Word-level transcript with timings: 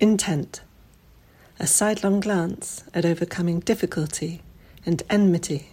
Intent. 0.00 0.60
A 1.58 1.66
sidelong 1.66 2.20
glance 2.20 2.84
at 2.94 3.04
overcoming 3.04 3.58
difficulty 3.58 4.42
and 4.86 5.02
enmity. 5.10 5.70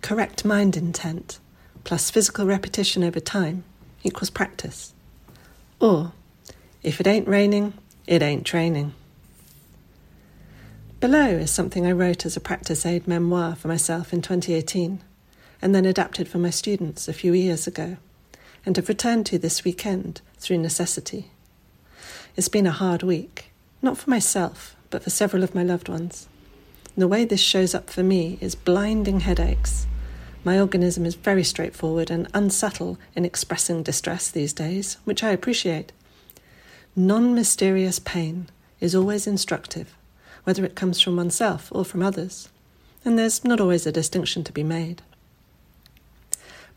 Correct 0.00 0.46
mind 0.46 0.74
intent 0.74 1.40
plus 1.84 2.10
physical 2.10 2.46
repetition 2.46 3.04
over 3.04 3.20
time 3.20 3.64
equals 4.02 4.30
practice. 4.30 4.94
Or, 5.78 6.12
if 6.82 7.02
it 7.02 7.06
ain't 7.06 7.28
raining, 7.28 7.74
it 8.06 8.22
ain't 8.22 8.46
training. 8.46 8.94
Below 11.00 11.28
is 11.28 11.50
something 11.50 11.86
I 11.86 11.92
wrote 11.92 12.24
as 12.24 12.34
a 12.34 12.40
practice 12.40 12.86
aide-memoire 12.86 13.56
for 13.56 13.68
myself 13.68 14.10
in 14.10 14.22
2018, 14.22 15.02
and 15.60 15.74
then 15.74 15.84
adapted 15.84 16.28
for 16.28 16.38
my 16.38 16.50
students 16.50 17.08
a 17.08 17.12
few 17.12 17.34
years 17.34 17.66
ago, 17.66 17.98
and 18.64 18.74
have 18.76 18.88
returned 18.88 19.26
to 19.26 19.38
this 19.38 19.64
weekend 19.64 20.22
through 20.38 20.56
necessity. 20.58 21.30
It's 22.38 22.48
been 22.48 22.68
a 22.68 22.70
hard 22.70 23.02
week, 23.02 23.50
not 23.82 23.98
for 23.98 24.08
myself, 24.08 24.76
but 24.90 25.02
for 25.02 25.10
several 25.10 25.42
of 25.42 25.56
my 25.56 25.64
loved 25.64 25.88
ones. 25.88 26.28
The 26.96 27.08
way 27.08 27.24
this 27.24 27.40
shows 27.40 27.74
up 27.74 27.90
for 27.90 28.04
me 28.04 28.38
is 28.40 28.54
blinding 28.54 29.18
headaches. 29.18 29.88
My 30.44 30.60
organism 30.60 31.04
is 31.04 31.16
very 31.16 31.42
straightforward 31.42 32.12
and 32.12 32.28
unsubtle 32.32 32.96
in 33.16 33.24
expressing 33.24 33.82
distress 33.82 34.30
these 34.30 34.52
days, 34.52 34.98
which 35.02 35.24
I 35.24 35.30
appreciate. 35.30 35.90
Non 36.94 37.34
mysterious 37.34 37.98
pain 37.98 38.46
is 38.78 38.94
always 38.94 39.26
instructive, 39.26 39.96
whether 40.44 40.64
it 40.64 40.76
comes 40.76 41.00
from 41.00 41.16
oneself 41.16 41.72
or 41.72 41.84
from 41.84 42.04
others, 42.04 42.50
and 43.04 43.18
there's 43.18 43.44
not 43.44 43.60
always 43.60 43.84
a 43.84 43.90
distinction 43.90 44.44
to 44.44 44.52
be 44.52 44.62
made. 44.62 45.02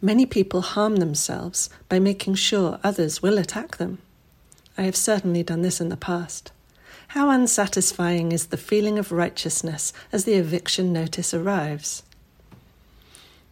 Many 0.02 0.26
people 0.26 0.62
harm 0.62 0.96
themselves 0.96 1.70
by 1.88 2.00
making 2.00 2.34
sure 2.34 2.80
others 2.84 3.22
will 3.22 3.38
attack 3.38 3.78
them. 3.78 4.00
I 4.78 4.84
have 4.84 4.96
certainly 4.96 5.44
done 5.44 5.62
this 5.62 5.82
in 5.82 5.90
the 5.90 5.98
past. 5.98 6.52
How 7.10 7.30
unsatisfying 7.30 8.32
is 8.32 8.48
the 8.48 8.58
feeling 8.58 8.98
of 8.98 9.12
righteousness 9.12 9.92
as 10.14 10.24
the 10.24 10.36
eviction 10.36 10.94
notice 10.94 11.34
arrives? 11.34 12.04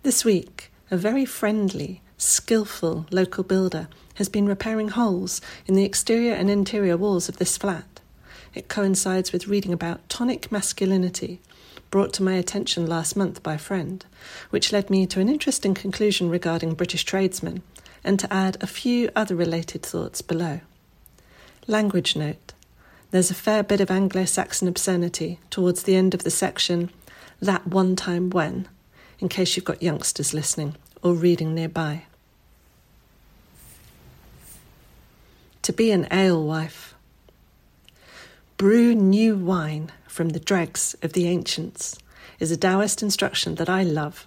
This 0.04 0.24
week, 0.24 0.72
a 0.90 0.96
very 0.96 1.26
friendly, 1.26 2.02
skillful 2.18 3.06
local 3.12 3.44
builder 3.44 3.90
has 4.16 4.30
been 4.30 4.48
repairing 4.48 4.90
holes 4.90 5.42
in 5.66 5.76
the 5.76 5.84
exterior 5.84 6.34
and 6.34 6.50
interior 6.50 6.96
walls 6.96 7.28
of 7.28 7.38
this 7.38 7.58
flat. 7.58 8.00
It 8.54 8.70
coincides 8.70 9.32
with 9.32 9.48
reading 9.48 9.74
about 9.74 10.08
tonic 10.10 10.52
masculinity, 10.52 11.42
brought 11.92 12.14
to 12.14 12.24
my 12.24 12.34
attention 12.34 12.88
last 12.88 13.16
month 13.16 13.44
by 13.44 13.56
a 13.56 13.60
friend, 13.60 14.06
which 14.52 14.72
led 14.72 14.90
me 14.90 15.06
to 15.08 15.20
an 15.20 15.30
interesting 15.30 15.74
conclusion 15.74 16.30
regarding 16.30 16.76
British 16.76 17.04
tradesmen, 17.04 17.62
and 18.04 18.20
to 18.20 18.34
add 18.34 18.58
a 18.62 18.68
few 18.68 19.10
other 19.16 19.36
related 19.36 19.84
thoughts 19.84 20.22
below. 20.22 20.62
Language 21.70 22.16
note 22.16 22.54
there's 23.12 23.30
a 23.30 23.36
fair 23.36 23.62
bit 23.62 23.80
of 23.80 23.92
Anglo 23.92 24.26
Saxon 24.26 24.68
obscenity 24.68 25.38
towards 25.52 25.84
the 25.84 25.96
end 25.96 26.16
of 26.16 26.24
the 26.24 26.32
section, 26.32 26.90
that 27.40 27.68
one 27.68 27.96
time 27.96 28.32
when, 28.32 28.68
in 29.20 29.30
case 29.30 29.56
you've 29.56 29.66
got 29.66 29.84
youngsters 29.84 30.34
listening 30.34 30.76
or 31.04 31.14
reading 31.14 31.54
nearby. 31.54 32.06
To 35.62 35.72
be 35.72 35.92
an 35.92 36.08
alewife. 36.10 36.96
Brew 38.58 38.96
new 38.96 39.36
wine 39.36 39.92
from 40.08 40.30
the 40.30 40.40
dregs 40.40 40.96
of 41.04 41.14
the 41.14 41.28
ancients 41.28 42.00
is 42.40 42.50
a 42.50 42.58
Taoist 42.58 43.04
instruction 43.04 43.54
that 43.56 43.70
I 43.70 43.84
love. 43.84 44.26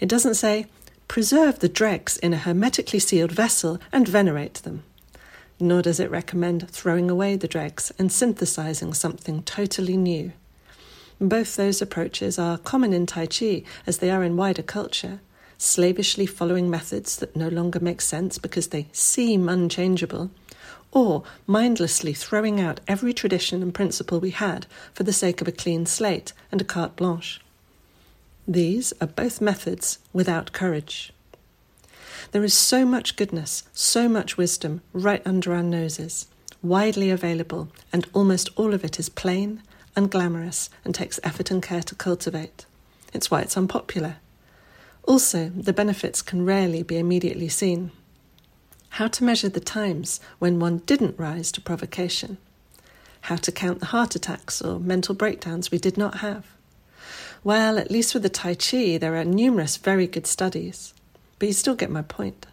It 0.00 0.08
doesn't 0.08 0.36
say, 0.36 0.64
preserve 1.08 1.58
the 1.58 1.68
dregs 1.68 2.16
in 2.16 2.32
a 2.32 2.38
hermetically 2.38 3.00
sealed 3.00 3.32
vessel 3.32 3.78
and 3.92 4.08
venerate 4.08 4.54
them 4.54 4.82
nor 5.64 5.80
does 5.80 5.98
it 5.98 6.10
recommend 6.10 6.68
throwing 6.70 7.10
away 7.10 7.34
the 7.36 7.48
dregs 7.48 7.90
and 7.98 8.12
synthesizing 8.12 8.92
something 8.92 9.42
totally 9.42 9.96
new. 9.96 10.32
Both 11.18 11.56
those 11.56 11.80
approaches 11.80 12.38
are 12.38 12.58
common 12.58 12.92
in 12.92 13.06
Tai 13.06 13.26
Chi 13.26 13.62
as 13.86 13.98
they 13.98 14.10
are 14.10 14.22
in 14.22 14.36
wider 14.36 14.62
culture, 14.62 15.20
slavishly 15.56 16.26
following 16.26 16.68
methods 16.68 17.16
that 17.16 17.34
no 17.34 17.48
longer 17.48 17.80
make 17.80 18.02
sense 18.02 18.36
because 18.36 18.68
they 18.68 18.88
seem 18.92 19.48
unchangeable, 19.48 20.30
or 20.92 21.22
mindlessly 21.46 22.12
throwing 22.12 22.60
out 22.60 22.80
every 22.86 23.14
tradition 23.14 23.62
and 23.62 23.72
principle 23.72 24.20
we 24.20 24.30
had 24.30 24.66
for 24.92 25.04
the 25.04 25.12
sake 25.14 25.40
of 25.40 25.48
a 25.48 25.52
clean 25.52 25.86
slate 25.86 26.34
and 26.52 26.60
a 26.60 26.64
carte 26.64 26.94
blanche. 26.96 27.40
These 28.46 28.92
are 29.00 29.06
both 29.06 29.40
methods 29.40 29.98
without 30.12 30.52
courage. 30.52 31.13
There 32.34 32.42
is 32.42 32.52
so 32.52 32.84
much 32.84 33.14
goodness, 33.14 33.62
so 33.72 34.08
much 34.08 34.36
wisdom 34.36 34.80
right 34.92 35.22
under 35.24 35.54
our 35.54 35.62
noses, 35.62 36.26
widely 36.64 37.08
available, 37.08 37.68
and 37.92 38.08
almost 38.12 38.50
all 38.56 38.74
of 38.74 38.82
it 38.84 38.98
is 38.98 39.08
plain, 39.08 39.62
and 39.94 40.10
glamorous 40.10 40.68
and 40.84 40.92
takes 40.92 41.20
effort 41.22 41.52
and 41.52 41.62
care 41.62 41.84
to 41.84 41.94
cultivate. 41.94 42.66
It's 43.12 43.30
why 43.30 43.42
it's 43.42 43.56
unpopular. 43.56 44.16
Also, 45.04 45.50
the 45.50 45.72
benefits 45.72 46.22
can 46.22 46.44
rarely 46.44 46.82
be 46.82 46.98
immediately 46.98 47.48
seen. 47.48 47.92
How 48.88 49.06
to 49.06 49.22
measure 49.22 49.48
the 49.48 49.60
times 49.60 50.18
when 50.40 50.58
one 50.58 50.78
didn't 50.86 51.16
rise 51.16 51.52
to 51.52 51.60
provocation. 51.60 52.38
How 53.20 53.36
to 53.36 53.52
count 53.52 53.78
the 53.78 53.86
heart 53.94 54.16
attacks 54.16 54.60
or 54.60 54.80
mental 54.80 55.14
breakdowns 55.14 55.70
we 55.70 55.78
did 55.78 55.96
not 55.96 56.16
have. 56.16 56.46
Well, 57.44 57.78
at 57.78 57.92
least 57.92 58.12
with 58.12 58.24
the 58.24 58.28
Tai 58.28 58.56
Chi, 58.56 58.98
there 58.98 59.14
are 59.14 59.24
numerous 59.24 59.76
very 59.76 60.08
good 60.08 60.26
studies. 60.26 60.93
But 61.44 61.48
you 61.48 61.52
still 61.52 61.74
get 61.74 61.90
my 61.90 62.00
point. 62.00 62.46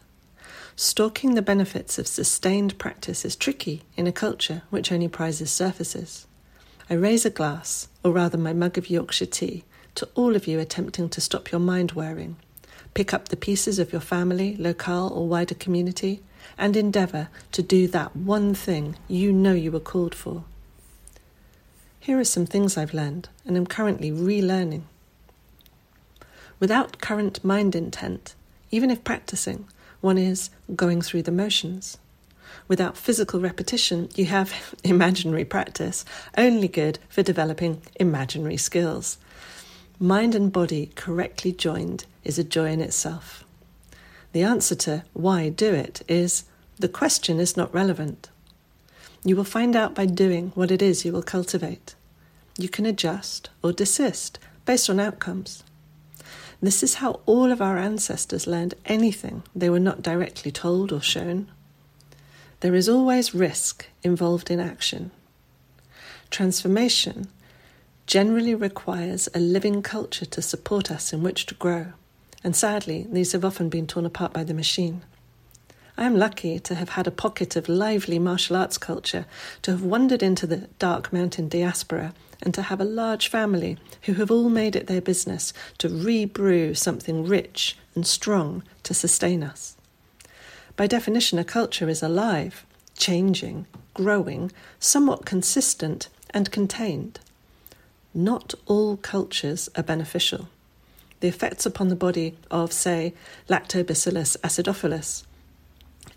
Stalking 0.75 1.35
the 1.35 1.41
benefits 1.41 1.97
of 1.97 2.07
sustained 2.07 2.77
practice 2.77 3.23
is 3.23 3.37
tricky 3.37 3.83
in 3.95 4.05
a 4.05 4.11
culture 4.11 4.63
which 4.69 4.91
only 4.91 5.07
prizes 5.07 5.49
surfaces. 5.49 6.27
I 6.89 6.95
raise 6.95 7.25
a 7.25 7.29
glass, 7.29 7.87
or 8.03 8.11
rather 8.11 8.37
my 8.37 8.51
mug 8.51 8.77
of 8.77 8.89
Yorkshire 8.89 9.27
tea, 9.27 9.63
to 9.95 10.09
all 10.13 10.35
of 10.35 10.45
you 10.45 10.59
attempting 10.59 11.07
to 11.07 11.21
stop 11.21 11.53
your 11.53 11.61
mind 11.61 11.93
wearing. 11.93 12.35
Pick 12.93 13.13
up 13.13 13.29
the 13.29 13.37
pieces 13.37 13.79
of 13.79 13.93
your 13.93 14.01
family, 14.01 14.57
locale, 14.57 15.07
or 15.07 15.25
wider 15.25 15.55
community, 15.55 16.21
and 16.57 16.75
endeavour 16.75 17.29
to 17.53 17.63
do 17.63 17.87
that 17.87 18.13
one 18.13 18.53
thing 18.53 18.97
you 19.07 19.31
know 19.31 19.53
you 19.53 19.71
were 19.71 19.79
called 19.79 20.13
for. 20.13 20.43
Here 22.01 22.19
are 22.19 22.25
some 22.25 22.45
things 22.45 22.75
I've 22.75 22.93
learned 22.93 23.29
and 23.45 23.55
am 23.55 23.67
currently 23.67 24.11
relearning. 24.11 24.81
Without 26.59 26.99
current 26.99 27.41
mind 27.45 27.73
intent, 27.73 28.35
even 28.71 28.89
if 28.89 29.03
practicing, 29.03 29.67
one 29.99 30.17
is 30.17 30.49
going 30.75 31.01
through 31.01 31.23
the 31.23 31.31
motions. 31.31 31.97
Without 32.67 32.97
physical 32.97 33.39
repetition, 33.39 34.09
you 34.15 34.25
have 34.25 34.75
imaginary 34.83 35.45
practice, 35.45 36.05
only 36.37 36.67
good 36.67 36.99
for 37.09 37.21
developing 37.21 37.81
imaginary 37.95 38.57
skills. 38.57 39.17
Mind 39.99 40.33
and 40.33 40.51
body 40.51 40.91
correctly 40.95 41.51
joined 41.51 42.05
is 42.23 42.39
a 42.39 42.43
joy 42.43 42.71
in 42.71 42.81
itself. 42.81 43.43
The 44.31 44.43
answer 44.43 44.75
to 44.75 45.03
why 45.13 45.49
do 45.49 45.73
it 45.73 46.01
is 46.07 46.45
the 46.79 46.89
question 46.89 47.39
is 47.39 47.57
not 47.57 47.73
relevant. 47.73 48.29
You 49.23 49.35
will 49.35 49.43
find 49.43 49.75
out 49.75 49.93
by 49.93 50.07
doing 50.07 50.51
what 50.55 50.71
it 50.71 50.81
is 50.81 51.05
you 51.05 51.11
will 51.11 51.21
cultivate. 51.21 51.93
You 52.57 52.69
can 52.69 52.85
adjust 52.85 53.49
or 53.61 53.71
desist 53.71 54.39
based 54.65 54.89
on 54.89 54.99
outcomes. 54.99 55.63
This 56.61 56.83
is 56.83 56.95
how 56.95 57.21
all 57.25 57.51
of 57.51 57.61
our 57.61 57.79
ancestors 57.79 58.45
learned 58.45 58.75
anything 58.85 59.41
they 59.55 59.69
were 59.69 59.79
not 59.79 60.03
directly 60.03 60.51
told 60.51 60.91
or 60.91 61.01
shown. 61.01 61.49
There 62.59 62.75
is 62.75 62.87
always 62.87 63.33
risk 63.33 63.87
involved 64.03 64.51
in 64.51 64.59
action. 64.59 65.09
Transformation 66.29 67.27
generally 68.05 68.53
requires 68.53 69.27
a 69.33 69.39
living 69.39 69.81
culture 69.81 70.25
to 70.25 70.41
support 70.41 70.91
us 70.91 71.11
in 71.11 71.23
which 71.23 71.47
to 71.47 71.55
grow, 71.55 71.93
and 72.43 72.55
sadly, 72.55 73.07
these 73.09 73.31
have 73.31 73.43
often 73.43 73.69
been 73.69 73.87
torn 73.87 74.05
apart 74.05 74.31
by 74.31 74.43
the 74.43 74.53
machine. 74.53 75.01
I 76.01 76.05
am 76.05 76.17
lucky 76.17 76.57
to 76.61 76.73
have 76.73 76.89
had 76.89 77.05
a 77.05 77.11
pocket 77.11 77.55
of 77.55 77.69
lively 77.69 78.17
martial 78.17 78.55
arts 78.55 78.79
culture, 78.79 79.27
to 79.61 79.69
have 79.69 79.83
wandered 79.83 80.23
into 80.23 80.47
the 80.47 80.67
dark 80.79 81.13
mountain 81.13 81.47
diaspora 81.47 82.15
and 82.41 82.55
to 82.55 82.63
have 82.63 82.81
a 82.81 82.85
large 82.85 83.27
family 83.27 83.77
who 84.01 84.15
have 84.15 84.31
all 84.31 84.49
made 84.49 84.75
it 84.75 84.87
their 84.87 84.99
business 84.99 85.53
to 85.77 85.89
rebrew 85.89 86.73
something 86.73 87.23
rich 87.27 87.77
and 87.93 88.07
strong 88.07 88.63
to 88.81 88.95
sustain 88.95 89.43
us. 89.43 89.77
By 90.75 90.87
definition, 90.87 91.37
a 91.37 91.43
culture 91.43 91.87
is 91.87 92.01
alive, 92.01 92.65
changing, 92.97 93.67
growing, 93.93 94.51
somewhat 94.79 95.23
consistent, 95.27 96.09
and 96.31 96.51
contained. 96.51 97.19
Not 98.11 98.55
all 98.65 98.97
cultures 98.97 99.69
are 99.75 99.83
beneficial. 99.83 100.49
The 101.19 101.27
effects 101.27 101.67
upon 101.67 101.89
the 101.89 101.95
body 101.95 102.39
of, 102.49 102.73
say, 102.73 103.13
Lactobacillus 103.47 104.35
acidophilus 104.37 105.25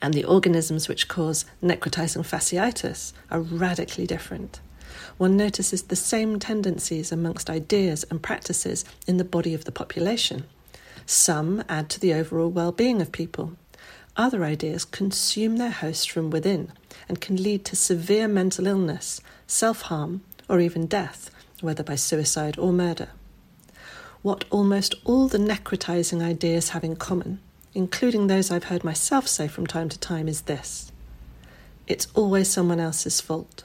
and 0.04 0.14
the 0.14 0.24
organisms 0.24 0.86
which 0.86 1.08
cause 1.08 1.44
necrotizing 1.62 2.24
fasciitis 2.24 3.12
are 3.30 3.40
radically 3.40 4.06
different 4.06 4.60
one 5.16 5.36
notices 5.36 5.82
the 5.82 5.96
same 5.96 6.38
tendencies 6.38 7.12
amongst 7.12 7.50
ideas 7.50 8.04
and 8.10 8.22
practices 8.22 8.84
in 9.06 9.16
the 9.16 9.24
body 9.24 9.54
of 9.54 9.64
the 9.64 9.72
population. 9.72 10.44
Some 11.06 11.62
add 11.68 11.88
to 11.90 12.00
the 12.00 12.14
overall 12.14 12.48
well 12.48 12.72
being 12.72 13.00
of 13.00 13.12
people. 13.12 13.52
Other 14.16 14.44
ideas 14.44 14.84
consume 14.84 15.56
their 15.56 15.70
host 15.70 16.10
from 16.10 16.30
within 16.30 16.72
and 17.08 17.20
can 17.20 17.42
lead 17.42 17.64
to 17.66 17.76
severe 17.76 18.28
mental 18.28 18.66
illness, 18.66 19.20
self 19.46 19.82
harm, 19.82 20.22
or 20.48 20.60
even 20.60 20.86
death, 20.86 21.30
whether 21.60 21.82
by 21.82 21.96
suicide 21.96 22.58
or 22.58 22.72
murder. 22.72 23.08
What 24.22 24.44
almost 24.50 24.94
all 25.04 25.28
the 25.28 25.38
necrotizing 25.38 26.22
ideas 26.22 26.70
have 26.70 26.84
in 26.84 26.96
common, 26.96 27.40
including 27.74 28.26
those 28.26 28.50
I've 28.50 28.64
heard 28.64 28.84
myself 28.84 29.26
say 29.26 29.48
from 29.48 29.66
time 29.66 29.88
to 29.88 29.98
time, 29.98 30.28
is 30.28 30.42
this 30.42 30.92
it's 31.86 32.08
always 32.14 32.48
someone 32.48 32.80
else's 32.80 33.20
fault. 33.20 33.64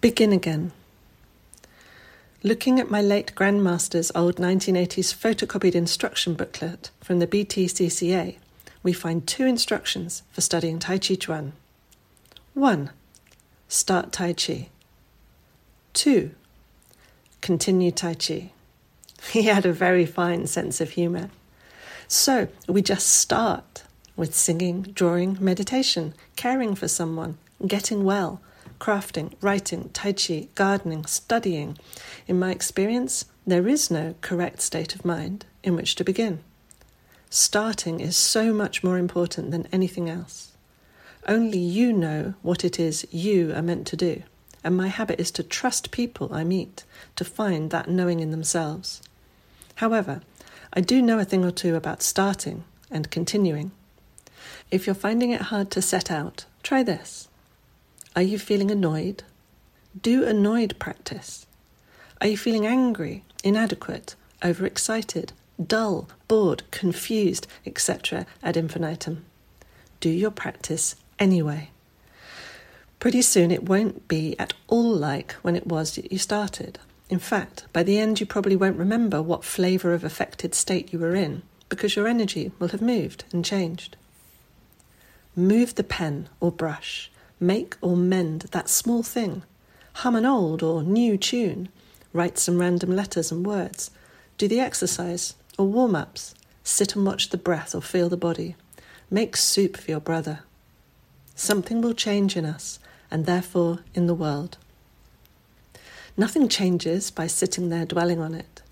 Begin 0.00 0.32
again. 0.32 0.72
Looking 2.42 2.78
at 2.78 2.90
my 2.90 3.02
late 3.02 3.34
grandmaster's 3.34 4.12
old 4.14 4.36
1980s 4.36 5.12
photocopied 5.12 5.74
instruction 5.74 6.34
booklet 6.34 6.90
from 7.02 7.18
the 7.18 7.26
BTCCA, 7.26 8.36
we 8.82 8.92
find 8.92 9.26
two 9.26 9.44
instructions 9.44 10.22
for 10.30 10.40
studying 10.40 10.78
Tai 10.78 10.98
Chi 10.98 11.16
Chuan. 11.16 11.52
1. 12.54 12.90
Start 13.68 14.12
Tai 14.12 14.32
Chi. 14.34 14.68
2. 15.94 16.30
Continue 17.40 17.90
Tai 17.90 18.14
Chi. 18.14 18.52
He 19.32 19.42
had 19.42 19.66
a 19.66 19.72
very 19.72 20.06
fine 20.06 20.46
sense 20.46 20.80
of 20.80 20.90
humour. 20.90 21.30
So 22.06 22.48
we 22.66 22.82
just 22.82 23.08
start 23.08 23.84
with 24.16 24.34
singing, 24.34 24.82
drawing, 24.82 25.36
meditation, 25.40 26.14
caring 26.36 26.74
for 26.74 26.88
someone, 26.88 27.38
getting 27.66 28.04
well, 28.04 28.40
crafting, 28.80 29.34
writing, 29.40 29.90
tai 29.92 30.12
chi, 30.12 30.48
gardening, 30.54 31.04
studying. 31.06 31.76
In 32.26 32.38
my 32.38 32.50
experience, 32.50 33.26
there 33.46 33.68
is 33.68 33.90
no 33.90 34.14
correct 34.20 34.60
state 34.60 34.94
of 34.94 35.04
mind 35.04 35.46
in 35.62 35.76
which 35.76 35.94
to 35.96 36.04
begin. 36.04 36.40
Starting 37.30 38.00
is 38.00 38.16
so 38.16 38.54
much 38.54 38.82
more 38.82 38.98
important 38.98 39.50
than 39.50 39.68
anything 39.70 40.08
else. 40.08 40.52
Only 41.26 41.58
you 41.58 41.92
know 41.92 42.34
what 42.42 42.64
it 42.64 42.80
is 42.80 43.06
you 43.10 43.52
are 43.54 43.62
meant 43.62 43.86
to 43.88 43.96
do, 43.96 44.22
and 44.64 44.76
my 44.76 44.88
habit 44.88 45.20
is 45.20 45.30
to 45.32 45.42
trust 45.42 45.90
people 45.90 46.32
I 46.32 46.44
meet 46.44 46.84
to 47.16 47.24
find 47.24 47.70
that 47.70 47.88
knowing 47.88 48.20
in 48.20 48.30
themselves. 48.30 49.02
However, 49.76 50.22
I 50.72 50.80
do 50.80 51.00
know 51.00 51.18
a 51.18 51.24
thing 51.24 51.44
or 51.44 51.50
two 51.50 51.76
about 51.76 52.02
starting 52.02 52.64
and 52.90 53.10
continuing. 53.10 53.70
If 54.70 54.86
you're 54.86 54.94
finding 54.94 55.30
it 55.30 55.42
hard 55.42 55.70
to 55.72 55.82
set 55.82 56.10
out, 56.10 56.44
try 56.62 56.82
this. 56.82 57.28
Are 58.14 58.22
you 58.22 58.38
feeling 58.38 58.70
annoyed? 58.70 59.22
Do 60.00 60.24
annoyed 60.24 60.74
practice. 60.78 61.46
Are 62.20 62.26
you 62.26 62.36
feeling 62.36 62.66
angry, 62.66 63.24
inadequate, 63.44 64.14
overexcited, 64.44 65.32
dull, 65.64 66.08
bored, 66.26 66.62
confused, 66.70 67.46
etc. 67.64 68.26
ad 68.42 68.56
infinitum? 68.56 69.24
Do 70.00 70.10
your 70.10 70.30
practice 70.30 70.96
anyway. 71.18 71.70
Pretty 73.00 73.22
soon 73.22 73.52
it 73.52 73.68
won't 73.68 74.08
be 74.08 74.36
at 74.40 74.54
all 74.66 74.92
like 74.92 75.32
when 75.42 75.54
it 75.54 75.68
was 75.68 75.94
that 75.94 76.10
you 76.10 76.18
started. 76.18 76.80
In 77.08 77.20
fact, 77.20 77.64
by 77.72 77.84
the 77.84 77.98
end, 77.98 78.18
you 78.18 78.26
probably 78.26 78.56
won't 78.56 78.76
remember 78.76 79.22
what 79.22 79.44
flavour 79.44 79.94
of 79.94 80.02
affected 80.02 80.54
state 80.54 80.92
you 80.92 80.98
were 80.98 81.14
in 81.14 81.42
because 81.68 81.94
your 81.94 82.08
energy 82.08 82.50
will 82.58 82.68
have 82.68 82.82
moved 82.82 83.24
and 83.32 83.44
changed. 83.44 83.96
Move 85.36 85.76
the 85.76 85.84
pen 85.84 86.28
or 86.40 86.50
brush. 86.50 87.10
Make 87.38 87.76
or 87.80 87.96
mend 87.96 88.42
that 88.50 88.68
small 88.68 89.04
thing, 89.04 89.44
hum 89.94 90.16
an 90.16 90.26
old 90.26 90.60
or 90.60 90.82
new 90.82 91.16
tune, 91.16 91.68
write 92.12 92.36
some 92.36 92.58
random 92.58 92.90
letters 92.90 93.30
and 93.30 93.46
words, 93.46 93.92
do 94.38 94.48
the 94.48 94.58
exercise 94.58 95.34
or 95.56 95.66
warm 95.66 95.94
ups, 95.94 96.34
sit 96.64 96.96
and 96.96 97.06
watch 97.06 97.28
the 97.28 97.38
breath 97.38 97.76
or 97.76 97.80
feel 97.80 98.08
the 98.08 98.16
body, 98.16 98.56
make 99.08 99.36
soup 99.36 99.76
for 99.76 99.88
your 99.88 100.00
brother. 100.00 100.40
Something 101.36 101.80
will 101.80 101.94
change 101.94 102.36
in 102.36 102.44
us 102.44 102.80
and 103.10 103.26
therefore 103.26 103.80
in 103.94 104.06
the 104.06 104.14
world. 104.14 104.58
Nothing 106.16 106.48
changes 106.48 107.10
by 107.10 107.26
sitting 107.26 107.68
there 107.68 107.86
dwelling 107.86 108.20
on 108.20 108.34
it. 108.34 108.62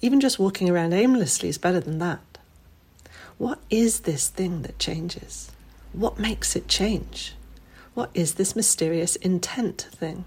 Even 0.00 0.20
just 0.20 0.38
walking 0.38 0.70
around 0.70 0.92
aimlessly 0.92 1.48
is 1.48 1.58
better 1.58 1.80
than 1.80 1.98
that. 1.98 2.38
What 3.38 3.58
is 3.68 4.00
this 4.00 4.28
thing 4.28 4.62
that 4.62 4.78
changes? 4.78 5.50
What 5.92 6.18
makes 6.18 6.56
it 6.56 6.68
change? 6.68 7.34
What 7.94 8.10
is 8.14 8.34
this 8.34 8.56
mysterious 8.56 9.16
intent 9.16 9.88
thing? 9.92 10.24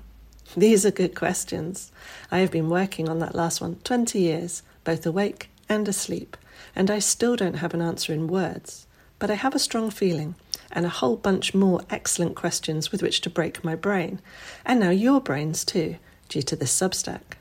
These 0.57 0.85
are 0.85 0.91
good 0.91 1.15
questions. 1.15 1.91
I 2.31 2.39
have 2.39 2.51
been 2.51 2.69
working 2.69 3.07
on 3.07 3.19
that 3.19 3.35
last 3.35 3.61
one 3.61 3.75
20 3.83 4.19
years, 4.19 4.63
both 4.83 5.05
awake 5.05 5.49
and 5.67 5.87
asleep, 5.87 6.35
and 6.75 6.89
I 6.89 6.99
still 6.99 7.35
don't 7.35 7.57
have 7.57 7.73
an 7.73 7.81
answer 7.81 8.13
in 8.13 8.27
words. 8.27 8.87
But 9.19 9.29
I 9.29 9.35
have 9.35 9.53
a 9.53 9.59
strong 9.59 9.89
feeling 9.89 10.35
and 10.71 10.85
a 10.85 10.89
whole 10.89 11.17
bunch 11.17 11.53
more 11.53 11.81
excellent 11.89 12.35
questions 12.35 12.91
with 12.91 13.01
which 13.01 13.21
to 13.21 13.29
break 13.29 13.63
my 13.63 13.75
brain, 13.75 14.19
and 14.65 14.79
now 14.79 14.91
your 14.91 15.19
brains 15.19 15.65
too, 15.65 15.97
due 16.29 16.41
to 16.43 16.55
this 16.55 16.75
Substack. 16.75 17.37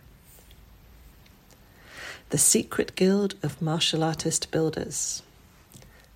The 2.30 2.38
Secret 2.38 2.94
Guild 2.94 3.36
of 3.42 3.62
Martial 3.62 4.02
Artist 4.02 4.50
Builders. 4.50 5.22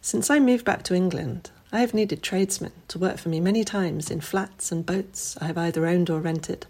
Since 0.00 0.30
I 0.30 0.40
moved 0.40 0.64
back 0.64 0.82
to 0.84 0.94
England, 0.94 1.50
I 1.70 1.80
have 1.80 1.94
needed 1.94 2.22
tradesmen 2.22 2.72
to 2.88 2.98
work 2.98 3.18
for 3.18 3.28
me 3.28 3.40
many 3.40 3.64
times 3.64 4.10
in 4.10 4.20
flats 4.20 4.72
and 4.72 4.84
boats 4.84 5.38
I 5.40 5.46
have 5.46 5.56
either 5.56 5.86
owned 5.86 6.10
or 6.10 6.20
rented. 6.20 6.66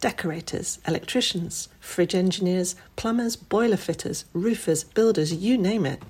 Decorators, 0.00 0.80
electricians, 0.86 1.68
fridge 1.80 2.14
engineers, 2.14 2.74
plumbers, 2.96 3.36
boiler 3.36 3.76
fitters, 3.78 4.26
roofers, 4.34 4.84
builders, 4.84 5.32
you 5.32 5.56
name 5.56 5.86
it. 5.86 6.02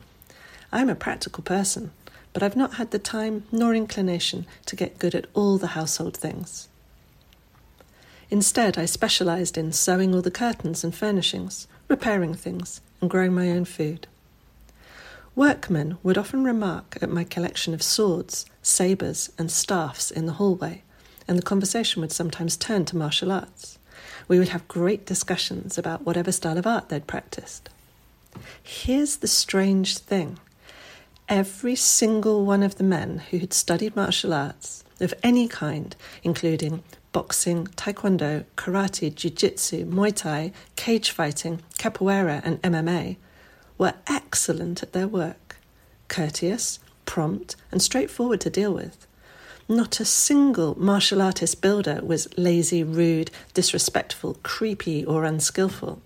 I 0.73 0.81
am 0.81 0.89
a 0.89 0.97
practical 0.97 1.45
person, 1.45 1.93
but 2.35 2.43
I've 2.43 2.57
not 2.57 2.75
had 2.75 2.91
the 2.91 2.99
time 2.99 3.45
nor 3.51 3.75
inclination 3.75 4.45
to 4.67 4.77
get 4.77 4.99
good 4.99 5.15
at 5.15 5.27
all 5.33 5.57
the 5.57 5.69
household 5.69 6.15
things. 6.15 6.69
Instead, 8.29 8.77
I 8.77 8.85
specialised 8.85 9.57
in 9.57 9.73
sewing 9.73 10.15
all 10.15 10.21
the 10.21 10.31
curtains 10.31 10.85
and 10.85 10.95
furnishings, 10.95 11.69
repairing 11.89 12.35
things, 12.35 12.81
and 13.01 13.09
growing 13.09 13.35
my 13.35 13.51
own 13.51 13.65
food. 13.65 14.09
Workmen 15.37 15.99
would 16.03 16.19
often 16.19 16.45
remark 16.45 16.99
at 17.01 17.11
my 17.11 17.25
collection 17.25 17.75
of 17.75 17.83
swords, 17.83 18.47
sabres, 18.63 19.31
and 19.39 19.51
staffs 19.51 20.11
in 20.11 20.27
the 20.27 20.35
hallway, 20.35 20.83
and 21.29 21.39
the 21.39 21.43
conversation 21.43 22.03
would 22.03 22.13
sometimes 22.13 22.57
turn 22.57 22.85
to 22.87 22.97
martial 22.97 23.31
arts. 23.31 23.79
We 24.27 24.39
would 24.39 24.49
have 24.49 24.67
great 24.69 25.07
discussions 25.07 25.79
about 25.79 26.05
whatever 26.05 26.33
style 26.33 26.59
of 26.59 26.67
art 26.67 26.89
they'd 26.89 27.07
practiced. 27.07 27.69
Here's 28.63 29.17
the 29.17 29.29
strange 29.29 29.99
thing 29.99 30.39
every 31.29 31.75
single 31.75 32.45
one 32.45 32.63
of 32.63 32.77
the 32.77 32.85
men 32.85 33.19
who 33.31 33.39
had 33.39 33.53
studied 33.53 33.97
martial 33.97 34.33
arts 34.33 34.85
of 35.01 35.15
any 35.23 35.49
kind, 35.49 35.97
including 36.23 36.83
boxing, 37.13 37.67
taekwondo, 37.69 38.45
karate, 38.57 39.15
jiu 39.15 39.31
jitsu, 39.31 39.87
muay 39.87 40.15
thai, 40.15 40.53
cage 40.77 41.11
fighting, 41.11 41.61
capoeira, 41.79 42.41
and 42.45 42.61
MMA, 42.63 43.17
were 43.79 43.95
excellent 44.07 44.83
at 44.83 44.93
their 44.93 45.09
work, 45.09 45.57
courteous, 46.09 46.79
prompt, 47.07 47.57
and 47.71 47.81
straightforward 47.81 48.41
to 48.41 48.51
deal 48.51 48.73
with. 48.73 49.07
Not 49.69 50.01
a 50.01 50.05
single 50.05 50.79
martial 50.79 51.23
artist 51.23 51.63
builder 51.63 52.01
was 52.03 52.29
lazy, 52.37 52.85
rude, 52.85 53.31
disrespectful, 53.55 54.37
creepy, 54.43 55.05
or 55.05 55.25
unskillful. 55.25 56.03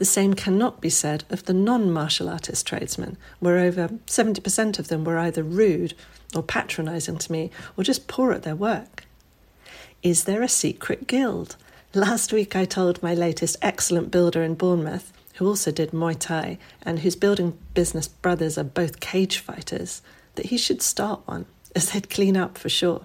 The 0.00 0.06
same 0.06 0.32
cannot 0.32 0.80
be 0.80 0.88
said 0.88 1.24
of 1.28 1.44
the 1.44 1.52
non 1.52 1.92
martial 1.92 2.30
artist 2.30 2.66
tradesmen, 2.66 3.18
where 3.38 3.58
over 3.58 3.88
70% 4.06 4.78
of 4.78 4.88
them 4.88 5.04
were 5.04 5.18
either 5.18 5.42
rude 5.42 5.92
or 6.34 6.42
patronising 6.42 7.18
to 7.18 7.30
me 7.30 7.50
or 7.76 7.84
just 7.84 8.08
poor 8.08 8.32
at 8.32 8.42
their 8.42 8.56
work. 8.56 9.04
Is 10.02 10.24
there 10.24 10.40
a 10.40 10.48
secret 10.48 11.06
guild? 11.06 11.56
Last 11.92 12.32
week 12.32 12.56
I 12.56 12.64
told 12.64 13.02
my 13.02 13.12
latest 13.12 13.58
excellent 13.60 14.10
builder 14.10 14.42
in 14.42 14.54
Bournemouth 14.54 15.12
who 15.34 15.46
also 15.46 15.70
did 15.70 15.90
Muay 15.90 16.18
Thai 16.18 16.56
and 16.80 17.00
whose 17.00 17.14
building 17.14 17.58
business 17.74 18.08
brothers 18.08 18.56
are 18.56 18.64
both 18.64 19.00
cage 19.00 19.36
fighters, 19.36 20.00
that 20.36 20.46
he 20.46 20.56
should 20.56 20.80
start 20.80 21.20
one, 21.26 21.44
as 21.76 21.90
they'd 21.90 22.08
clean 22.08 22.38
up 22.38 22.56
for 22.56 22.70
sure. 22.70 23.04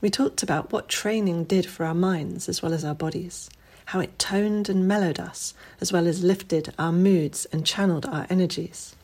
We 0.00 0.10
talked 0.10 0.42
about 0.42 0.72
what 0.72 0.88
training 0.88 1.44
did 1.44 1.66
for 1.66 1.86
our 1.86 1.94
minds 1.94 2.48
as 2.48 2.62
well 2.62 2.72
as 2.72 2.84
our 2.84 2.96
bodies, 2.96 3.48
how 3.86 4.00
it 4.00 4.18
toned 4.18 4.68
and 4.68 4.88
mellowed 4.88 5.20
us, 5.20 5.54
as 5.80 5.92
well 5.92 6.06
as 6.06 6.24
lifted 6.24 6.72
our 6.78 6.92
moods 6.92 7.46
and 7.46 7.66
channeled 7.66 8.06
our 8.06 8.26
energies. 8.30 8.94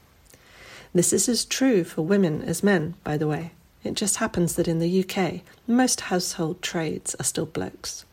This 0.94 1.12
is 1.12 1.28
as 1.28 1.44
true 1.44 1.84
for 1.84 2.02
women 2.02 2.42
as 2.42 2.62
men, 2.62 2.94
by 3.04 3.16
the 3.16 3.28
way. 3.28 3.52
It 3.84 3.94
just 3.94 4.16
happens 4.16 4.56
that 4.56 4.68
in 4.68 4.78
the 4.78 5.04
UK, 5.04 5.42
most 5.66 6.02
household 6.02 6.60
trades 6.62 7.14
are 7.20 7.24
still 7.24 7.46
blokes. 7.46 8.04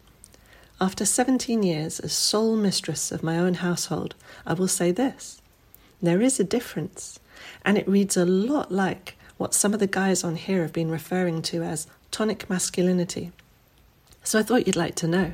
After 0.79 1.05
17 1.05 1.63
years 1.63 2.00
as 2.00 2.13
sole 2.13 2.55
mistress 2.55 3.12
of 3.12 3.24
my 3.24 3.39
own 3.39 3.55
household, 3.55 4.13
I 4.45 4.53
will 4.53 4.67
say 4.67 4.91
this 4.91 5.41
there 6.01 6.21
is 6.21 6.39
a 6.39 6.43
difference, 6.43 7.19
and 7.65 7.77
it 7.77 7.88
reads 7.88 8.15
a 8.15 8.25
lot 8.25 8.71
like 8.71 9.15
what 9.38 9.55
some 9.55 9.74
of 9.74 9.79
the 9.79 9.88
guys 9.88 10.24
on 10.24 10.36
here 10.36 10.62
have 10.62 10.74
been 10.74 10.91
referring 10.91 11.41
to 11.43 11.63
as 11.63 11.88
tonic 12.12 12.50
masculinity. 12.50 13.31
So 14.24 14.38
I 14.38 14.43
thought 14.43 14.67
you'd 14.67 14.75
like 14.75 14.95
to 14.95 15.07
know. 15.07 15.33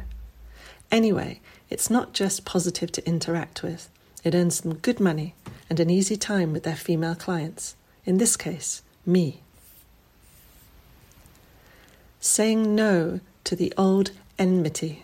Anyway, 0.93 1.41
it's 1.71 1.89
not 1.89 2.13
just 2.13 2.45
positive 2.45 2.91
to 2.91 3.03
interact 3.07 3.63
with, 3.63 3.89
it 4.23 4.35
earns 4.35 4.61
them 4.61 4.75
good 4.75 4.99
money 4.99 5.33
and 5.67 5.79
an 5.79 5.89
easy 5.89 6.15
time 6.15 6.53
with 6.53 6.61
their 6.61 6.75
female 6.75 7.15
clients, 7.15 7.75
in 8.05 8.19
this 8.19 8.37
case, 8.37 8.83
me. 9.03 9.41
Saying 12.19 12.75
no 12.75 13.21
to 13.43 13.55
the 13.55 13.73
old 13.75 14.11
enmity. 14.37 15.01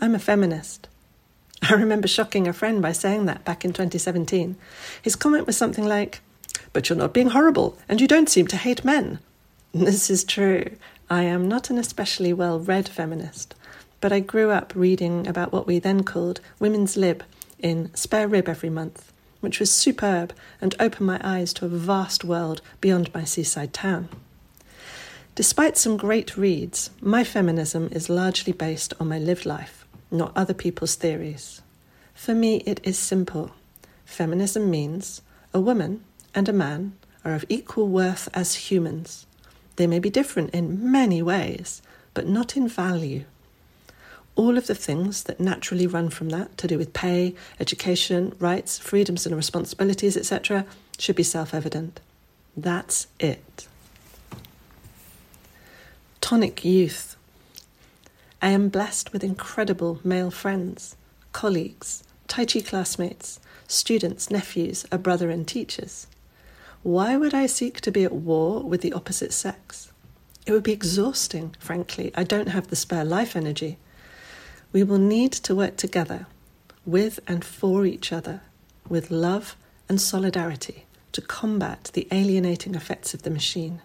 I'm 0.00 0.14
a 0.14 0.18
feminist. 0.18 0.88
I 1.62 1.74
remember 1.74 2.08
shocking 2.08 2.48
a 2.48 2.54
friend 2.54 2.80
by 2.80 2.92
saying 2.92 3.26
that 3.26 3.44
back 3.44 3.62
in 3.62 3.74
2017. 3.74 4.56
His 5.02 5.16
comment 5.16 5.46
was 5.46 5.58
something 5.58 5.84
like, 5.84 6.22
But 6.72 6.88
you're 6.88 6.96
not 6.96 7.12
being 7.12 7.28
horrible, 7.28 7.76
and 7.90 8.00
you 8.00 8.08
don't 8.08 8.30
seem 8.30 8.46
to 8.46 8.56
hate 8.56 8.86
men. 8.86 9.18
This 9.74 10.08
is 10.08 10.24
true. 10.24 10.64
I 11.10 11.24
am 11.24 11.46
not 11.46 11.68
an 11.68 11.76
especially 11.76 12.32
well 12.32 12.58
read 12.58 12.88
feminist, 12.88 13.54
but 14.00 14.12
I 14.12 14.20
grew 14.20 14.50
up 14.50 14.72
reading 14.74 15.26
about 15.26 15.52
what 15.52 15.66
we 15.66 15.78
then 15.78 16.02
called 16.02 16.40
women's 16.58 16.96
lib 16.96 17.22
in 17.58 17.94
Spare 17.94 18.28
Rib 18.28 18.48
every 18.48 18.70
month, 18.70 19.12
which 19.40 19.60
was 19.60 19.70
superb 19.70 20.32
and 20.60 20.74
opened 20.80 21.06
my 21.06 21.20
eyes 21.22 21.52
to 21.54 21.66
a 21.66 21.68
vast 21.68 22.24
world 22.24 22.62
beyond 22.80 23.12
my 23.14 23.24
seaside 23.24 23.72
town. 23.72 24.08
Despite 25.34 25.76
some 25.76 25.96
great 25.96 26.36
reads, 26.36 26.90
my 27.00 27.24
feminism 27.24 27.88
is 27.92 28.10
largely 28.10 28.52
based 28.52 28.92
on 28.98 29.08
my 29.08 29.18
lived 29.18 29.46
life, 29.46 29.86
not 30.10 30.32
other 30.36 30.54
people's 30.54 30.96
theories. 30.96 31.62
For 32.14 32.34
me, 32.34 32.56
it 32.66 32.80
is 32.82 32.98
simple. 32.98 33.52
Feminism 34.04 34.70
means 34.70 35.22
a 35.54 35.60
woman 35.60 36.04
and 36.34 36.48
a 36.48 36.52
man 36.52 36.92
are 37.24 37.34
of 37.34 37.44
equal 37.48 37.88
worth 37.88 38.28
as 38.34 38.70
humans. 38.70 39.26
They 39.76 39.86
may 39.86 39.98
be 39.98 40.10
different 40.10 40.50
in 40.50 40.90
many 40.90 41.22
ways, 41.22 41.80
but 42.12 42.26
not 42.26 42.56
in 42.56 42.68
value. 42.68 43.24
All 44.36 44.56
of 44.56 44.66
the 44.66 44.74
things 44.74 45.24
that 45.24 45.40
naturally 45.40 45.86
run 45.86 46.10
from 46.10 46.30
that, 46.30 46.56
to 46.58 46.66
do 46.66 46.78
with 46.78 46.92
pay, 46.92 47.34
education, 47.58 48.34
rights, 48.38 48.78
freedoms 48.78 49.26
and 49.26 49.36
responsibilities, 49.36 50.16
etc., 50.16 50.64
should 50.98 51.16
be 51.16 51.22
self 51.22 51.52
evident. 51.52 52.00
That's 52.56 53.06
it. 53.18 53.66
Tonic 56.20 56.64
youth. 56.64 57.16
I 58.42 58.50
am 58.50 58.68
blessed 58.68 59.12
with 59.12 59.24
incredible 59.24 60.00
male 60.02 60.30
friends, 60.30 60.96
colleagues, 61.32 62.04
Tai 62.28 62.44
Chi 62.46 62.60
classmates, 62.60 63.40
students, 63.66 64.30
nephews, 64.30 64.86
a 64.90 64.98
brother, 64.98 65.30
and 65.30 65.46
teachers. 65.46 66.06
Why 66.82 67.16
would 67.16 67.34
I 67.34 67.46
seek 67.46 67.80
to 67.82 67.90
be 67.90 68.04
at 68.04 68.12
war 68.12 68.62
with 68.62 68.80
the 68.80 68.92
opposite 68.92 69.32
sex? 69.32 69.92
It 70.46 70.52
would 70.52 70.62
be 70.62 70.72
exhausting, 70.72 71.54
frankly. 71.58 72.12
I 72.14 72.24
don't 72.24 72.48
have 72.48 72.68
the 72.68 72.76
spare 72.76 73.04
life 73.04 73.36
energy. 73.36 73.76
We 74.72 74.84
will 74.84 74.98
need 74.98 75.32
to 75.32 75.54
work 75.54 75.76
together, 75.76 76.26
with 76.86 77.18
and 77.26 77.44
for 77.44 77.84
each 77.84 78.12
other, 78.12 78.42
with 78.88 79.10
love 79.10 79.56
and 79.88 80.00
solidarity, 80.00 80.86
to 81.12 81.20
combat 81.20 81.90
the 81.92 82.06
alienating 82.12 82.76
effects 82.76 83.12
of 83.12 83.22
the 83.22 83.30
machine. 83.30 83.82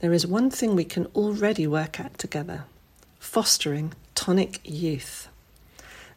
There 0.00 0.12
is 0.12 0.26
one 0.26 0.50
thing 0.50 0.74
we 0.74 0.84
can 0.84 1.06
already 1.14 1.66
work 1.66 1.98
at 2.00 2.18
together 2.18 2.64
fostering 3.18 3.92
tonic 4.14 4.60
youth. 4.64 5.28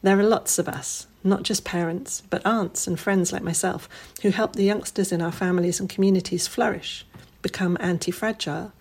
There 0.02 0.20
are 0.20 0.24
lots 0.24 0.58
of 0.58 0.70
us, 0.70 1.08
not 1.24 1.44
just 1.44 1.66
parents, 1.66 2.24
but 2.30 2.46
aunts 2.46 2.88
and 2.88 3.00
friends 3.00 3.32
like 3.32 3.44
myself, 3.44 3.90
who 4.22 4.30
help 4.30 4.56
the 4.56 4.64
youngsters 4.64 5.12
in 5.12 5.22
our 5.22 5.32
families 5.32 5.80
and 5.80 5.90
communities 5.90 6.48
flourish, 6.48 7.06
become 7.42 7.78
anti 7.80 8.12
fragile, 8.12 8.72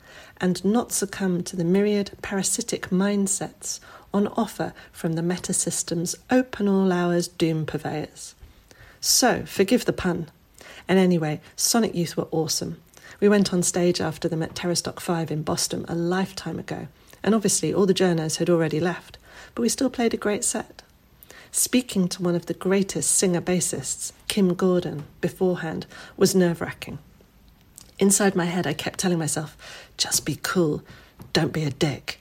and 0.40 0.64
not 0.64 0.92
succumb 0.92 1.42
to 1.42 1.56
the 1.56 1.64
myriad 1.64 2.12
parasitic 2.22 2.90
mindsets 2.90 3.80
on 4.12 4.28
offer 4.28 4.72
from 4.92 5.14
the 5.14 5.22
meta 5.22 5.52
system's 5.52 6.16
open 6.30 6.68
all 6.68 6.92
hours 6.92 7.28
doom 7.28 7.66
purveyors. 7.66 8.34
So, 9.00 9.44
forgive 9.46 9.84
the 9.84 9.92
pun. 9.92 10.30
And 10.88 10.98
anyway, 10.98 11.40
Sonic 11.56 11.94
Youth 11.94 12.16
were 12.16 12.28
awesome. 12.30 12.80
We 13.20 13.28
went 13.28 13.52
on 13.52 13.62
stage 13.62 14.00
after 14.00 14.28
them 14.28 14.42
at 14.42 14.54
Terrastock 14.54 15.00
5 15.00 15.30
in 15.30 15.42
Boston 15.42 15.84
a 15.88 15.94
lifetime 15.94 16.58
ago, 16.58 16.88
and 17.22 17.34
obviously 17.34 17.72
all 17.72 17.86
the 17.86 17.94
journos 17.94 18.38
had 18.38 18.50
already 18.50 18.80
left, 18.80 19.18
but 19.54 19.62
we 19.62 19.68
still 19.68 19.90
played 19.90 20.14
a 20.14 20.18
great 20.18 20.44
set 20.44 20.82
speaking 21.52 22.08
to 22.08 22.22
one 22.22 22.34
of 22.34 22.46
the 22.46 22.54
greatest 22.54 23.10
singer 23.12 23.40
bassists, 23.40 24.12
Kim 24.28 24.54
Gordon, 24.54 25.04
beforehand 25.20 25.86
was 26.16 26.34
nerve 26.34 26.60
wracking. 26.60 26.98
Inside 27.98 28.34
my 28.34 28.46
head, 28.46 28.66
I 28.66 28.72
kept 28.72 28.98
telling 28.98 29.18
myself, 29.18 29.56
just 29.96 30.24
be 30.24 30.38
cool, 30.42 30.82
don't 31.32 31.52
be 31.52 31.64
a 31.64 31.70
dick. 31.70 32.19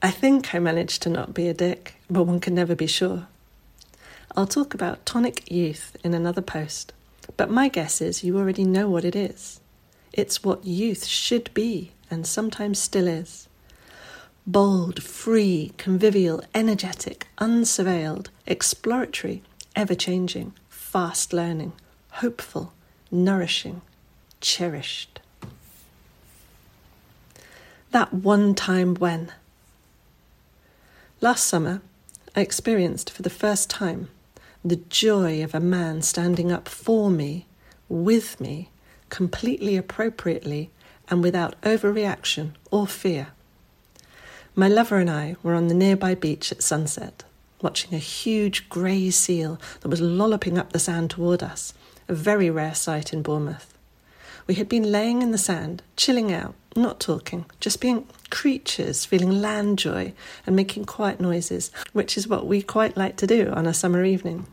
I 0.00 0.10
think 0.12 0.54
I 0.54 0.60
managed 0.60 1.02
to 1.02 1.10
not 1.10 1.34
be 1.34 1.48
a 1.48 1.54
dick, 1.54 1.96
but 2.08 2.22
one 2.22 2.38
can 2.38 2.54
never 2.54 2.76
be 2.76 2.86
sure. 2.86 3.26
I'll 4.36 4.46
talk 4.46 4.72
about 4.72 5.04
tonic 5.04 5.50
youth 5.50 5.96
in 6.04 6.14
another 6.14 6.42
post, 6.42 6.92
but 7.36 7.50
my 7.50 7.68
guess 7.68 8.00
is 8.00 8.22
you 8.22 8.38
already 8.38 8.64
know 8.64 8.88
what 8.88 9.04
it 9.04 9.16
is. 9.16 9.58
It's 10.12 10.44
what 10.44 10.64
youth 10.64 11.04
should 11.04 11.52
be, 11.52 11.90
and 12.10 12.26
sometimes 12.26 12.78
still 12.78 13.08
is 13.08 13.48
bold, 14.46 15.02
free, 15.02 15.72
convivial, 15.76 16.42
energetic, 16.54 17.26
unsurveilled, 17.38 18.30
exploratory, 18.46 19.42
ever 19.76 19.94
changing, 19.94 20.54
fast 20.70 21.34
learning, 21.34 21.72
hopeful, 22.12 22.72
nourishing, 23.10 23.82
cherished. 24.40 25.20
That 27.90 28.14
one 28.14 28.54
time 28.54 28.94
when. 28.94 29.32
Last 31.20 31.48
summer, 31.48 31.82
I 32.36 32.42
experienced 32.42 33.10
for 33.10 33.22
the 33.22 33.30
first 33.30 33.68
time 33.68 34.08
the 34.64 34.76
joy 34.76 35.42
of 35.42 35.52
a 35.52 35.58
man 35.58 36.00
standing 36.02 36.52
up 36.52 36.68
for 36.68 37.10
me, 37.10 37.46
with 37.88 38.40
me, 38.40 38.70
completely 39.08 39.76
appropriately, 39.76 40.70
and 41.08 41.20
without 41.20 41.60
overreaction 41.62 42.52
or 42.70 42.86
fear. 42.86 43.28
My 44.54 44.68
lover 44.68 44.98
and 44.98 45.10
I 45.10 45.34
were 45.42 45.54
on 45.54 45.66
the 45.66 45.74
nearby 45.74 46.14
beach 46.14 46.52
at 46.52 46.62
sunset, 46.62 47.24
watching 47.60 47.94
a 47.94 47.98
huge 47.98 48.68
grey 48.68 49.10
seal 49.10 49.60
that 49.80 49.88
was 49.88 50.00
lolloping 50.00 50.56
up 50.56 50.72
the 50.72 50.78
sand 50.78 51.10
toward 51.10 51.42
us, 51.42 51.74
a 52.06 52.14
very 52.14 52.48
rare 52.48 52.76
sight 52.76 53.12
in 53.12 53.22
Bournemouth. 53.22 53.77
We 54.48 54.54
had 54.54 54.68
been 54.68 54.90
laying 54.90 55.20
in 55.20 55.30
the 55.30 55.36
sand, 55.36 55.82
chilling 55.94 56.32
out, 56.32 56.54
not 56.74 57.00
talking, 57.00 57.44
just 57.60 57.82
being 57.82 58.08
creatures, 58.30 59.04
feeling 59.04 59.42
land 59.42 59.78
joy 59.78 60.14
and 60.46 60.56
making 60.56 60.86
quiet 60.86 61.20
noises, 61.20 61.70
which 61.92 62.16
is 62.16 62.26
what 62.26 62.46
we 62.46 62.62
quite 62.62 62.96
like 62.96 63.16
to 63.18 63.26
do 63.26 63.50
on 63.50 63.66
a 63.66 63.74
summer 63.74 64.04
evening. 64.04 64.46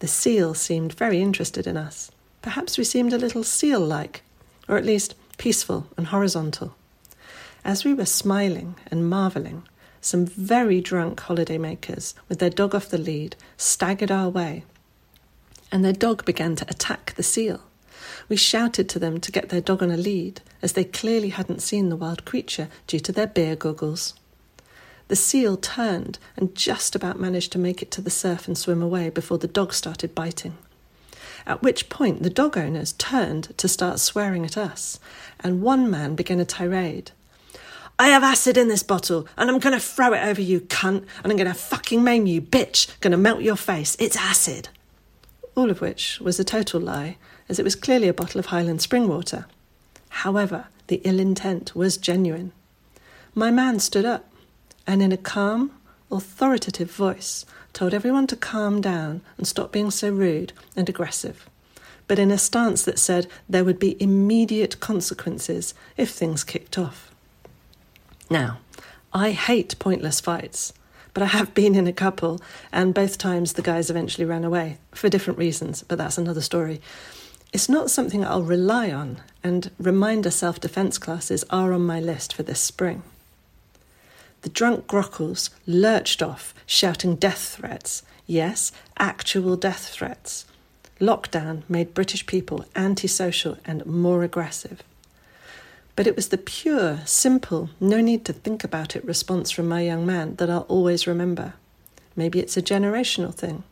The 0.00 0.06
seal 0.06 0.52
seemed 0.52 0.92
very 0.92 1.22
interested 1.22 1.66
in 1.66 1.78
us. 1.78 2.10
Perhaps 2.42 2.76
we 2.76 2.84
seemed 2.84 3.14
a 3.14 3.18
little 3.18 3.42
seal 3.42 3.80
like, 3.80 4.22
or 4.68 4.76
at 4.76 4.84
least 4.84 5.14
peaceful 5.38 5.86
and 5.96 6.08
horizontal. 6.08 6.76
As 7.64 7.86
we 7.86 7.94
were 7.94 8.04
smiling 8.04 8.76
and 8.90 9.08
marvelling, 9.08 9.62
some 10.02 10.26
very 10.26 10.82
drunk 10.82 11.22
holidaymakers, 11.22 12.12
with 12.28 12.38
their 12.38 12.50
dog 12.50 12.74
off 12.74 12.90
the 12.90 12.98
lead, 12.98 13.34
staggered 13.56 14.10
our 14.10 14.28
way, 14.28 14.64
and 15.72 15.82
their 15.82 15.94
dog 15.94 16.26
began 16.26 16.54
to 16.56 16.68
attack 16.68 17.14
the 17.16 17.22
seal. 17.22 17.62
We 18.28 18.36
shouted 18.36 18.88
to 18.88 18.98
them 18.98 19.20
to 19.20 19.32
get 19.32 19.50
their 19.50 19.60
dog 19.60 19.82
on 19.82 19.90
a 19.90 19.96
lead, 19.96 20.40
as 20.62 20.72
they 20.72 20.84
clearly 20.84 21.28
hadn't 21.28 21.62
seen 21.62 21.88
the 21.88 21.96
wild 21.96 22.24
creature 22.24 22.68
due 22.86 23.00
to 23.00 23.12
their 23.12 23.26
beer 23.26 23.54
goggles. 23.54 24.14
The 25.08 25.16
seal 25.16 25.56
turned 25.56 26.18
and 26.36 26.54
just 26.54 26.96
about 26.96 27.20
managed 27.20 27.52
to 27.52 27.58
make 27.58 27.82
it 27.82 27.90
to 27.92 28.00
the 28.00 28.10
surf 28.10 28.48
and 28.48 28.58
swim 28.58 28.82
away 28.82 29.10
before 29.10 29.38
the 29.38 29.46
dog 29.46 29.72
started 29.72 30.14
biting. 30.14 30.58
At 31.46 31.62
which 31.62 31.88
point 31.88 32.24
the 32.24 32.30
dog 32.30 32.58
owners 32.58 32.92
turned 32.94 33.56
to 33.58 33.68
start 33.68 34.00
swearing 34.00 34.44
at 34.44 34.56
us, 34.56 34.98
and 35.38 35.62
one 35.62 35.88
man 35.88 36.16
began 36.16 36.40
a 36.40 36.44
tirade. 36.44 37.12
I 37.98 38.08
have 38.08 38.24
acid 38.24 38.58
in 38.58 38.68
this 38.68 38.82
bottle 38.82 39.26
and 39.38 39.48
I'm 39.48 39.60
to 39.60 39.80
throw 39.80 40.12
it 40.12 40.26
over 40.26 40.42
you, 40.42 40.60
cunt, 40.60 41.06
and 41.22 41.32
I'm 41.32 41.38
to 41.38 41.54
fucking 41.54 42.02
maim 42.02 42.26
you, 42.26 42.42
bitch, 42.42 42.88
to 43.12 43.16
melt 43.16 43.42
your 43.42 43.56
face. 43.56 43.96
It's 43.98 44.16
acid. 44.16 44.68
All 45.54 45.70
of 45.70 45.80
which 45.80 46.20
was 46.20 46.38
a 46.38 46.44
total 46.44 46.80
lie, 46.80 47.16
as 47.48 47.58
it 47.58 47.64
was 47.64 47.76
clearly 47.76 48.08
a 48.08 48.14
bottle 48.14 48.38
of 48.38 48.46
Highland 48.46 48.82
spring 48.82 49.08
water. 49.08 49.46
However, 50.08 50.66
the 50.86 51.00
ill 51.04 51.20
intent 51.20 51.74
was 51.74 51.96
genuine. 51.96 52.52
My 53.34 53.50
man 53.50 53.80
stood 53.80 54.04
up 54.04 54.30
and, 54.86 55.02
in 55.02 55.12
a 55.12 55.16
calm, 55.16 55.72
authoritative 56.10 56.90
voice, 56.90 57.44
told 57.72 57.92
everyone 57.92 58.26
to 58.28 58.36
calm 58.36 58.80
down 58.80 59.20
and 59.36 59.46
stop 59.46 59.72
being 59.72 59.90
so 59.90 60.10
rude 60.10 60.52
and 60.74 60.88
aggressive, 60.88 61.48
but 62.08 62.18
in 62.18 62.30
a 62.30 62.38
stance 62.38 62.82
that 62.84 62.98
said 62.98 63.26
there 63.48 63.64
would 63.64 63.78
be 63.78 64.00
immediate 64.00 64.80
consequences 64.80 65.74
if 65.96 66.10
things 66.10 66.44
kicked 66.44 66.78
off. 66.78 67.12
Now, 68.30 68.58
I 69.12 69.32
hate 69.32 69.78
pointless 69.78 70.20
fights, 70.20 70.72
but 71.12 71.22
I 71.22 71.26
have 71.26 71.54
been 71.54 71.74
in 71.74 71.86
a 71.86 71.92
couple, 71.92 72.40
and 72.72 72.94
both 72.94 73.18
times 73.18 73.54
the 73.54 73.62
guys 73.62 73.90
eventually 73.90 74.24
ran 74.24 74.44
away 74.44 74.78
for 74.92 75.08
different 75.08 75.38
reasons, 75.38 75.82
but 75.82 75.98
that's 75.98 76.18
another 76.18 76.42
story. 76.42 76.80
It's 77.52 77.68
not 77.68 77.90
something 77.90 78.24
I'll 78.24 78.42
rely 78.42 78.90
on, 78.90 79.18
and 79.42 79.70
reminder 79.78 80.30
self 80.30 80.60
defence 80.60 80.98
classes 80.98 81.44
are 81.50 81.72
on 81.72 81.86
my 81.86 82.00
list 82.00 82.34
for 82.34 82.42
this 82.42 82.60
spring. 82.60 83.02
The 84.42 84.48
drunk 84.48 84.86
grockles 84.86 85.50
lurched 85.66 86.22
off, 86.22 86.54
shouting 86.66 87.16
death 87.16 87.56
threats. 87.56 88.02
Yes, 88.26 88.72
actual 88.98 89.56
death 89.56 89.88
threats. 89.88 90.44
Lockdown 91.00 91.62
made 91.68 91.94
British 91.94 92.26
people 92.26 92.64
antisocial 92.74 93.58
and 93.64 93.84
more 93.86 94.22
aggressive. 94.22 94.82
But 95.94 96.06
it 96.06 96.16
was 96.16 96.28
the 96.28 96.38
pure, 96.38 97.00
simple, 97.06 97.70
no 97.80 98.00
need 98.00 98.24
to 98.26 98.32
think 98.32 98.64
about 98.64 98.96
it 98.96 99.04
response 99.04 99.50
from 99.50 99.68
my 99.68 99.80
young 99.80 100.04
man 100.04 100.36
that 100.36 100.50
I'll 100.50 100.66
always 100.68 101.06
remember. 101.06 101.54
Maybe 102.14 102.38
it's 102.38 102.56
a 102.56 102.62
generational 102.62 103.34
thing. 103.34 103.62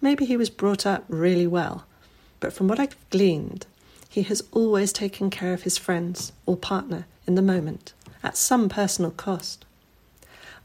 Maybe 0.00 0.24
he 0.24 0.36
was 0.36 0.50
brought 0.50 0.84
up 0.86 1.04
really 1.08 1.46
well. 1.46 1.86
But 2.42 2.52
from 2.52 2.66
what 2.66 2.80
I've 2.80 2.96
gleaned, 3.10 3.66
he 4.08 4.22
has 4.24 4.42
always 4.50 4.92
taken 4.92 5.30
care 5.30 5.54
of 5.54 5.62
his 5.62 5.78
friends 5.78 6.32
or 6.44 6.56
partner 6.56 7.06
in 7.24 7.36
the 7.36 7.40
moment, 7.40 7.92
at 8.20 8.36
some 8.36 8.68
personal 8.68 9.12
cost. 9.12 9.64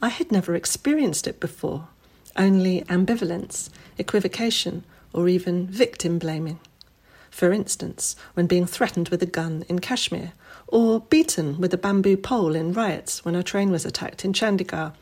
I 0.02 0.10
had 0.10 0.32
never 0.32 0.56
experienced 0.56 1.28
it 1.28 1.40
before, 1.40 1.88
only 2.36 2.82
ambivalence, 2.90 3.70
equivocation, 4.00 4.86
or 5.14 5.30
even 5.30 5.68
victim 5.68 6.18
blaming. 6.18 6.60
For 7.30 7.54
instance, 7.54 8.16
when 8.34 8.48
being 8.48 8.66
threatened 8.66 9.10
with 9.10 9.22
a 9.22 9.28
gun 9.28 9.64
in 9.70 9.78
Kashmir, 9.78 10.34
or 10.68 11.02
beaten 11.02 11.60
with 11.60 11.72
a 11.76 11.78
bamboo 11.78 12.18
pole 12.18 12.56
in 12.56 12.74
riots 12.74 13.24
when 13.24 13.36
our 13.36 13.44
train 13.44 13.70
was 13.70 13.86
attacked 13.86 14.26
in 14.26 14.34
Chandigarh, 14.34 14.94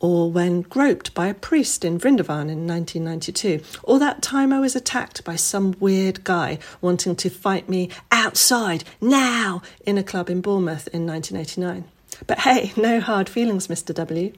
or 0.00 0.30
when 0.30 0.62
groped 0.62 1.14
by 1.14 1.26
a 1.26 1.34
priest 1.34 1.84
in 1.84 1.98
Vrindavan 1.98 2.50
in 2.50 2.66
1992, 2.66 3.60
or 3.82 3.98
that 3.98 4.22
time 4.22 4.52
I 4.52 4.60
was 4.60 4.76
attacked 4.76 5.24
by 5.24 5.36
some 5.36 5.74
weird 5.80 6.24
guy 6.24 6.58
wanting 6.80 7.16
to 7.16 7.30
fight 7.30 7.68
me 7.68 7.90
outside, 8.12 8.84
now, 9.00 9.62
in 9.84 9.98
a 9.98 10.02
club 10.02 10.30
in 10.30 10.40
Bournemouth 10.40 10.88
in 10.88 11.06
1989. 11.06 11.84
But 12.26 12.40
hey, 12.40 12.72
no 12.76 13.00
hard 13.00 13.28
feelings, 13.28 13.68
Mr. 13.68 13.94
W. 13.94 14.32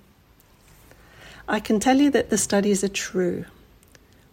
I 1.48 1.60
can 1.60 1.80
tell 1.80 1.96
you 1.98 2.10
that 2.10 2.30
the 2.30 2.38
studies 2.38 2.84
are 2.84 2.88
true. 2.88 3.44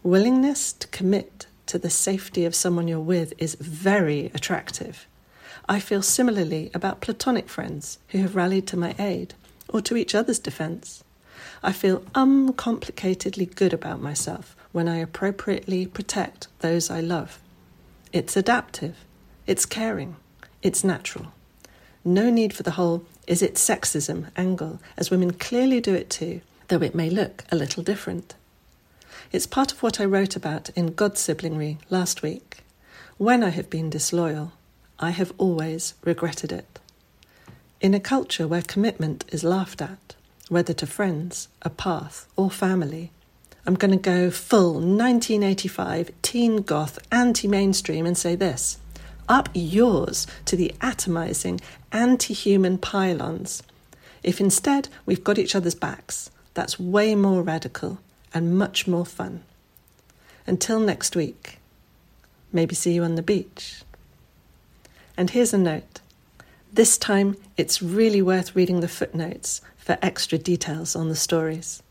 Willingness 0.04 0.74
to 0.74 0.88
commit 0.90 1.48
to 1.66 1.78
the 1.78 1.90
safety 1.90 2.46
of 2.46 2.56
someone 2.56 2.88
you're 2.88 3.00
with 3.00 3.34
is 3.38 3.56
very 3.56 4.32
attractive. 4.34 5.08
I 5.68 5.80
feel 5.80 6.02
similarly 6.02 6.72
about 6.74 7.02
platonic 7.02 7.50
friends 7.50 8.00
who 8.10 8.20
have 8.20 8.36
rallied 8.36 8.68
to 8.68 8.78
my 8.78 8.96
aid 8.98 9.34
or 9.68 9.82
to 9.82 9.98
each 9.98 10.16
other's 10.16 10.40
defence. 10.40 11.04
I 11.64 11.72
feel 11.72 12.00
uncomplicatedly 12.16 13.56
good 13.56 13.74
about 13.74 14.02
myself 14.02 14.56
when 14.72 14.88
I 14.88 14.98
appropriately 14.98 15.86
protect 15.86 16.48
those 16.60 16.90
I 16.90 17.02
love. 17.02 17.40
It's 18.14 18.38
adaptive, 18.38 18.96
it's 19.46 19.66
caring, 19.66 20.16
it's 20.62 20.84
natural. 20.84 21.34
No 22.04 22.30
need 22.30 22.54
for 22.54 22.64
the 22.64 22.72
whole 22.72 23.06
is 23.28 23.42
it 23.42 23.56
sexism 23.56 24.28
angle, 24.38 24.80
as 24.98 25.12
women 25.12 25.34
clearly 25.34 25.82
do 25.82 25.94
it 25.94 26.10
too, 26.10 26.42
though 26.70 26.82
it 26.82 26.96
may 26.96 27.10
look 27.10 27.44
a 27.52 27.56
little 27.56 27.84
different. 27.84 28.36
It's 29.32 29.46
part 29.46 29.74
of 29.74 29.84
what 29.84 30.00
I 30.00 30.06
wrote 30.06 30.36
about 30.36 30.70
in 30.70 30.94
God 30.94 31.16
Siblingry 31.16 31.78
last 31.90 32.22
week. 32.22 32.60
When 33.18 33.44
I 33.44 33.50
have 33.50 33.70
been 33.70 33.90
disloyal, 33.90 34.54
I 35.00 35.10
have 35.10 35.34
always 35.38 35.96
regretted 36.04 36.52
it. 36.52 36.80
In 37.82 37.94
a 37.94 38.00
culture 38.00 38.48
where 38.48 38.62
commitment 38.62 39.26
is 39.30 39.44
laughed 39.44 39.82
at, 39.82 40.16
whether 40.50 40.74
to 40.74 40.88
friends, 40.88 41.48
a 41.62 41.70
path, 41.70 42.28
or 42.36 42.50
family, 42.50 43.12
I'm 43.66 43.76
going 43.76 43.92
to 43.92 43.98
go 43.98 44.32
full 44.32 44.76
1985 44.76 46.12
teen 46.22 46.62
goth 46.62 47.00
anti 47.12 47.48
mainstream 47.48 48.06
and 48.06 48.18
say 48.18 48.36
this 48.36 48.78
up 49.28 49.50
yours 49.54 50.26
to 50.46 50.56
the 50.56 50.72
atomizing 50.80 51.62
anti 51.92 52.34
human 52.34 52.78
pylons. 52.78 53.62
If 54.24 54.40
instead 54.40 54.90
we've 55.06 55.24
got 55.24 55.38
each 55.38 55.56
other's 55.56 55.76
backs, 55.76 56.30
that's 56.54 56.80
way 56.80 57.14
more 57.14 57.42
radical 57.42 58.00
and 58.34 58.58
much 58.58 58.88
more 58.88 59.06
fun. 59.06 59.44
Until 60.46 60.80
next 60.80 61.16
week, 61.16 61.60
maybe 62.52 62.74
see 62.74 62.94
you 62.94 63.04
on 63.04 63.16
the 63.16 63.22
beach. 63.22 63.82
And 65.18 65.32
here's 65.32 65.54
a 65.54 65.58
note 65.58 66.00
this 66.72 66.98
time 66.98 67.38
it's 67.56 67.82
really 67.82 68.22
worth 68.22 68.56
reading 68.56 68.82
the 68.82 68.88
footnotes 68.88 69.62
for 69.88 69.98
extra 70.02 70.38
details 70.38 70.98
on 70.98 71.08
the 71.08 71.16
stories. 71.16 71.82